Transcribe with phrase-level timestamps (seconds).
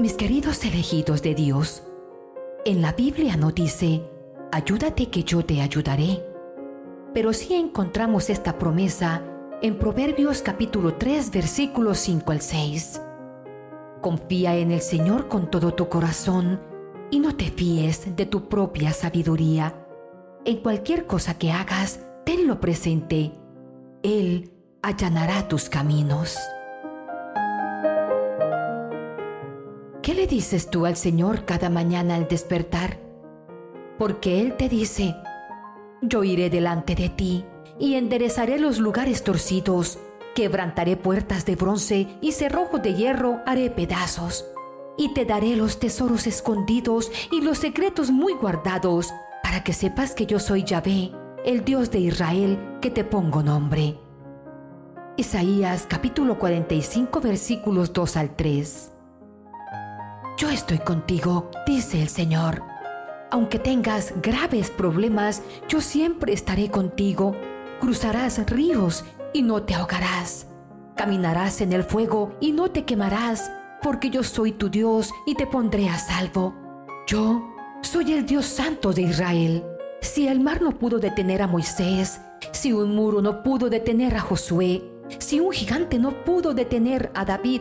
[0.00, 1.82] Mis queridos elegidos de Dios,
[2.64, 4.02] en la Biblia no dice,
[4.50, 6.24] ayúdate que yo te ayudaré.
[7.12, 9.22] Pero sí encontramos esta promesa
[9.60, 13.02] en Proverbios capítulo 3 versículos 5 al 6.
[14.00, 16.62] Confía en el Señor con todo tu corazón
[17.10, 19.86] y no te fíes de tu propia sabiduría.
[20.46, 23.32] En cualquier cosa que hagas, tenlo presente.
[24.02, 26.38] Él allanará tus caminos.
[30.02, 32.98] ¿Qué le dices tú al Señor cada mañana al despertar?
[33.98, 35.14] Porque Él te dice,
[36.00, 37.44] yo iré delante de ti
[37.78, 39.98] y enderezaré los lugares torcidos,
[40.34, 44.46] quebrantaré puertas de bronce y cerrojos de hierro haré pedazos,
[44.96, 50.24] y te daré los tesoros escondidos y los secretos muy guardados, para que sepas que
[50.24, 51.12] yo soy Yahvé,
[51.44, 53.98] el Dios de Israel, que te pongo nombre.
[55.18, 58.92] Isaías capítulo 45 versículos 2 al 3.
[60.40, 62.62] Yo estoy contigo, dice el Señor.
[63.30, 67.36] Aunque tengas graves problemas, yo siempre estaré contigo.
[67.78, 70.46] Cruzarás ríos y no te ahogarás.
[70.96, 73.52] Caminarás en el fuego y no te quemarás,
[73.82, 76.54] porque yo soy tu Dios y te pondré a salvo.
[77.06, 77.46] Yo
[77.82, 79.62] soy el Dios santo de Israel.
[80.00, 84.20] Si el mar no pudo detener a Moisés, si un muro no pudo detener a
[84.20, 84.82] Josué,
[85.18, 87.60] si un gigante no pudo detener a David,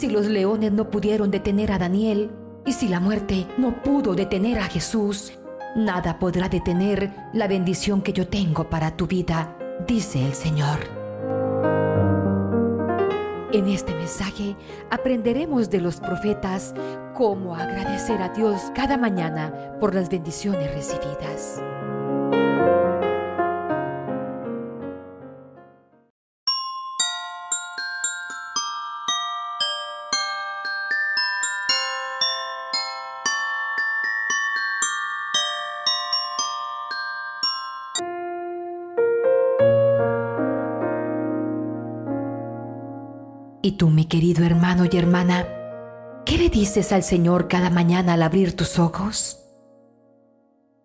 [0.00, 2.30] si los leones no pudieron detener a Daniel,
[2.64, 5.32] y si la muerte no pudo detener a Jesús,
[5.76, 9.54] nada podrá detener la bendición que yo tengo para tu vida,
[9.86, 10.78] dice el Señor.
[13.52, 14.56] En este mensaje
[14.90, 16.72] aprenderemos de los profetas
[17.14, 21.60] cómo agradecer a Dios cada mañana por las bendiciones recibidas.
[43.62, 45.46] Y tú, mi querido hermano y hermana,
[46.24, 49.38] ¿qué le dices al Señor cada mañana al abrir tus ojos?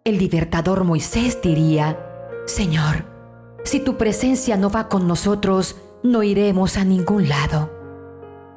[0.04, 1.98] El libertador Moisés diría,
[2.46, 3.06] Señor,
[3.64, 7.72] si tu presencia no va con nosotros, no iremos a ningún lado.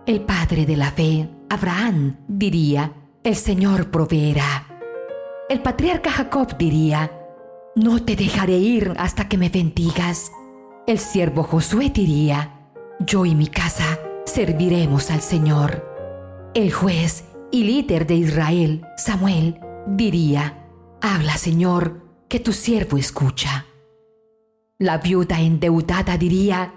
[0.05, 2.93] El padre de la fe, Abraham, diría,
[3.23, 4.67] el Señor proveerá.
[5.49, 7.13] El patriarca Jacob diría,
[7.77, 10.33] no te dejaré ir hasta que me bendigas.
[10.89, 12.55] El siervo Josué diría,
[12.99, 15.85] yo y mi casa serviremos al Señor.
[16.55, 20.67] El juez y líder de Israel, Samuel, diría,
[21.01, 23.67] Habla, Señor, que tu siervo escucha.
[24.79, 26.75] La viuda endeudada diría,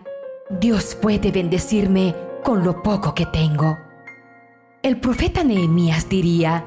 [0.49, 3.77] Dios puede bendecirme con lo poco que tengo.
[4.81, 6.65] El profeta Nehemías diría,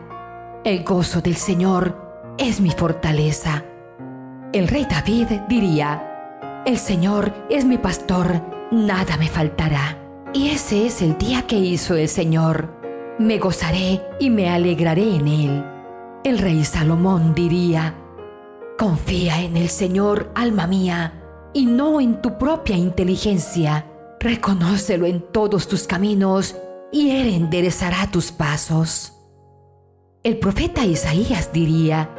[0.64, 3.64] El gozo del Señor es mi fortaleza.
[4.52, 10.03] El rey David diría, El Señor es mi pastor, nada me faltará.
[10.34, 12.68] Y ese es el día que hizo el Señor.
[13.20, 15.64] Me gozaré y me alegraré en él.
[16.24, 17.94] El rey Salomón diría,
[18.76, 21.22] Confía en el Señor, alma mía,
[21.54, 23.86] y no en tu propia inteligencia.
[24.18, 26.56] Reconócelo en todos tus caminos,
[26.90, 29.12] y Él enderezará tus pasos.
[30.24, 32.10] El profeta Isaías diría,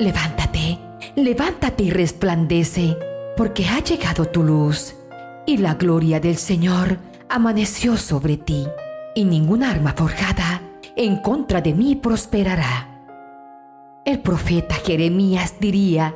[0.00, 0.80] Levántate,
[1.14, 2.96] levántate y resplandece,
[3.36, 4.96] porque ha llegado tu luz
[5.46, 8.66] y la gloria del Señor amaneció sobre ti,
[9.14, 10.62] y ninguna arma forjada
[10.96, 12.90] en contra de mí prosperará.
[14.04, 16.14] El profeta Jeremías diría,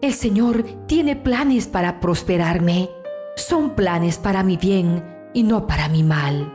[0.00, 2.90] El Señor tiene planes para prosperarme,
[3.36, 6.52] son planes para mi bien y no para mi mal.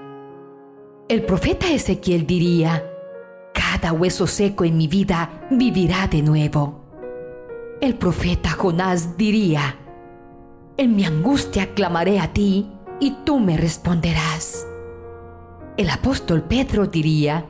[1.10, 2.84] El profeta Ezequiel diría,
[3.54, 6.82] Cada hueso seco en mi vida vivirá de nuevo.
[7.82, 9.78] El profeta Jonás diría,
[10.78, 12.70] en mi angustia clamaré a ti
[13.00, 14.68] y tú me responderás.
[15.78, 17.46] El apóstol Pedro diría,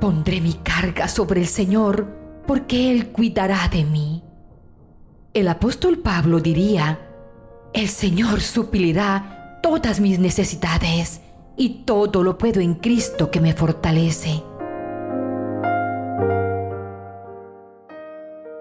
[0.00, 2.06] pondré mi carga sobre el Señor
[2.46, 4.22] porque Él cuidará de mí.
[5.32, 7.00] El apóstol Pablo diría,
[7.72, 11.20] el Señor suplirá todas mis necesidades
[11.56, 14.42] y todo lo puedo en Cristo que me fortalece.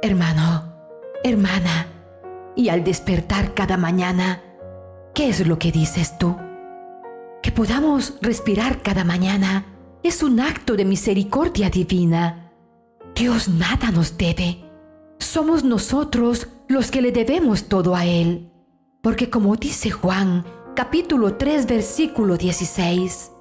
[0.01, 0.73] Hermano,
[1.23, 1.82] hermana,
[2.55, 4.41] y al despertar cada mañana,
[5.13, 6.35] ¿qué es lo que dices tú?
[7.41, 9.65] Que podamos respirar cada mañana
[10.03, 12.51] es un acto de misericordia divina.
[13.15, 14.59] Dios nada nos debe.
[15.19, 18.49] Somos nosotros los que le debemos todo a Él.
[19.01, 20.45] Porque como dice Juan,
[20.75, 23.31] capítulo 3, versículo 16,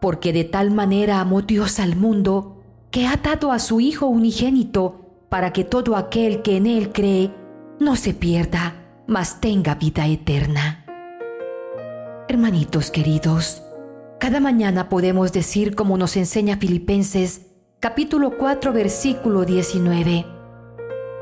[0.00, 5.26] porque de tal manera amó Dios al mundo que ha dado a su Hijo unigénito
[5.28, 7.32] para que todo aquel que en Él cree
[7.78, 8.74] no se pierda,
[9.06, 10.84] mas tenga vida eterna.
[12.28, 13.62] Hermanitos queridos,
[14.18, 17.46] cada mañana podemos decir como nos enseña Filipenses
[17.78, 20.26] capítulo 4 versículo 19.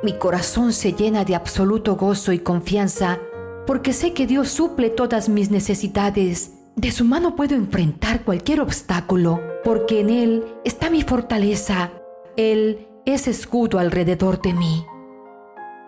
[0.03, 3.19] Mi corazón se llena de absoluto gozo y confianza
[3.67, 6.53] porque sé que Dios suple todas mis necesidades.
[6.77, 11.91] De su mano puedo enfrentar cualquier obstáculo porque en Él está mi fortaleza.
[12.37, 14.85] Él es escudo alrededor de mí.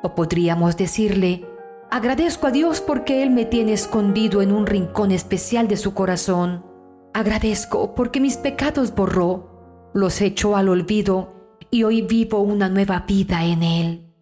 [0.06, 1.44] O podríamos decirle,
[1.90, 6.64] agradezco a Dios porque Él me tiene escondido en un rincón especial de su corazón.
[7.12, 13.44] Agradezco porque mis pecados borró, los echó al olvido y hoy vivo una nueva vida
[13.44, 14.14] en Él.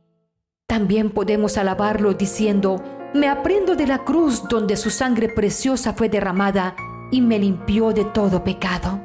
[0.67, 2.83] También podemos alabarlo diciendo,
[3.13, 6.77] me aprendo de la cruz donde su sangre preciosa fue derramada
[7.11, 9.03] y me limpió de todo pecado.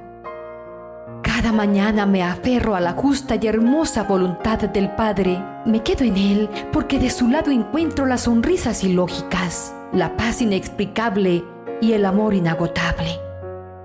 [1.39, 5.41] Cada mañana me aferro a la justa y hermosa voluntad del Padre.
[5.65, 11.45] Me quedo en Él porque de su lado encuentro las sonrisas ilógicas, la paz inexplicable
[11.79, 13.21] y el amor inagotable.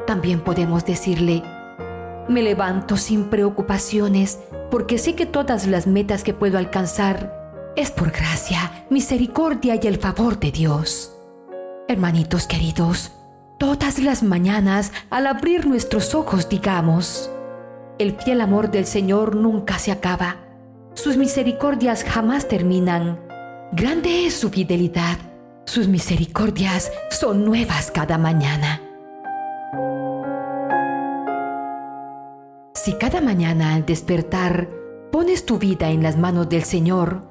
[0.04, 1.44] También podemos decirle,
[2.28, 8.10] me levanto sin preocupaciones porque sé que todas las metas que puedo alcanzar es por
[8.10, 11.16] gracia, misericordia y el favor de Dios.
[11.86, 13.12] Hermanitos queridos,
[13.60, 17.30] todas las mañanas al abrir nuestros ojos digamos,
[17.98, 20.36] el fiel amor del Señor nunca se acaba.
[20.94, 23.20] Sus misericordias jamás terminan.
[23.72, 25.18] Grande es su fidelidad.
[25.64, 28.80] Sus misericordias son nuevas cada mañana.
[32.74, 34.68] Si cada mañana al despertar
[35.10, 37.22] pones tu vida en las manos del Señor,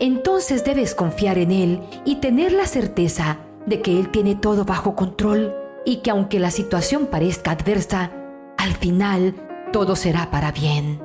[0.00, 4.96] entonces debes confiar en Él y tener la certeza de que Él tiene todo bajo
[4.96, 5.54] control
[5.84, 8.10] y que aunque la situación parezca adversa,
[8.56, 9.34] al final
[9.72, 11.00] todo será para bien.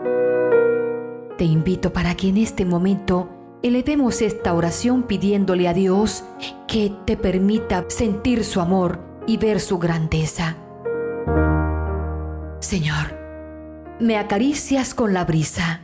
[1.38, 3.30] Te invito para que en este momento
[3.64, 6.24] elevemos esta oración pidiéndole a Dios
[6.68, 10.58] que te permita sentir su amor y ver su grandeza.
[12.60, 13.18] Señor,
[14.00, 15.82] me acaricias con la brisa,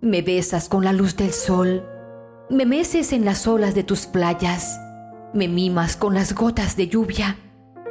[0.00, 1.84] me besas con la luz del sol,
[2.50, 4.78] me meces en las olas de tus playas,
[5.34, 7.36] me mimas con las gotas de lluvia,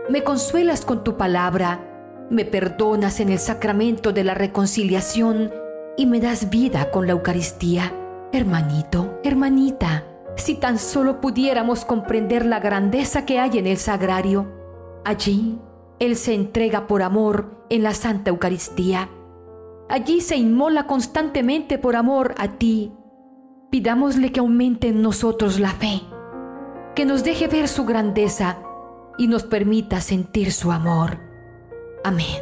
[0.10, 1.91] me consuelas con tu palabra,
[2.32, 5.52] me perdonas en el sacramento de la reconciliación
[5.98, 7.94] y me das vida con la Eucaristía.
[8.32, 10.06] Hermanito, hermanita,
[10.38, 14.48] si tan solo pudiéramos comprender la grandeza que hay en el sagrario.
[15.04, 15.60] Allí,
[16.00, 19.10] Él se entrega por amor en la Santa Eucaristía.
[19.90, 22.94] Allí se inmola constantemente por amor a ti.
[23.72, 26.02] Pidámosle que aumente en nosotros la fe,
[26.96, 28.60] que nos deje ver su grandeza
[29.18, 31.31] y nos permita sentir su amor.
[32.04, 32.42] Amén.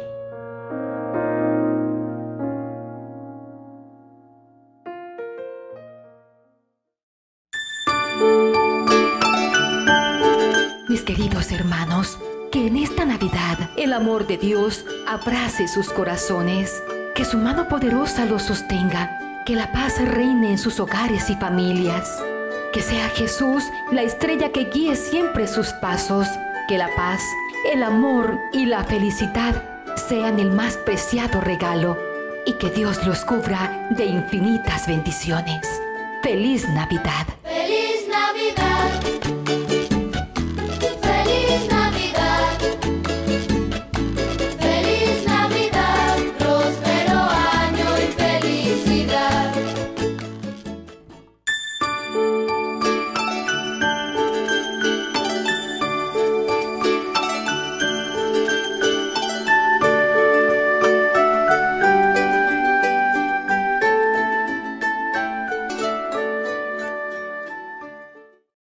[10.88, 12.18] Mis queridos hermanos,
[12.50, 16.82] que en esta Navidad el amor de Dios abrace sus corazones,
[17.14, 22.22] que su mano poderosa los sostenga, que la paz reine en sus hogares y familias,
[22.72, 26.26] que sea Jesús la estrella que guíe siempre sus pasos,
[26.66, 27.20] que la paz
[27.64, 29.62] el amor y la felicidad
[30.08, 31.98] sean el más preciado regalo
[32.46, 35.68] y que Dios los cubra de infinitas bendiciones.
[36.22, 37.26] Feliz Navidad.